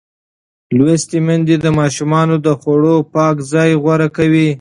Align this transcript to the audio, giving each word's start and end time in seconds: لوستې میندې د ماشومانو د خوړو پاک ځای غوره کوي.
لوستې 0.77 1.17
میندې 1.25 1.55
د 1.63 1.67
ماشومانو 1.79 2.35
د 2.45 2.47
خوړو 2.59 2.95
پاک 3.13 3.35
ځای 3.51 3.69
غوره 3.83 4.07
کوي. 4.17 4.47